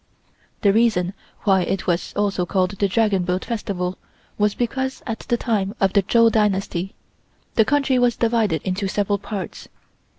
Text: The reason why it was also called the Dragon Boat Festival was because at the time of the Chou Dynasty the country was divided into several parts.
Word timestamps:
The 0.63 0.73
reason 0.73 1.13
why 1.41 1.61
it 1.61 1.85
was 1.85 2.11
also 2.15 2.43
called 2.43 2.71
the 2.71 2.87
Dragon 2.87 3.23
Boat 3.23 3.45
Festival 3.45 3.99
was 4.35 4.55
because 4.55 5.03
at 5.05 5.19
the 5.29 5.37
time 5.37 5.75
of 5.79 5.93
the 5.93 6.01
Chou 6.01 6.31
Dynasty 6.31 6.95
the 7.53 7.65
country 7.65 7.99
was 7.99 8.15
divided 8.15 8.63
into 8.63 8.87
several 8.87 9.19
parts. 9.19 9.67